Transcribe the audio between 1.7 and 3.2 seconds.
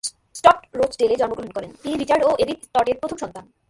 তিনি রিচার্ড ও এডিথ স্টটের প্রথম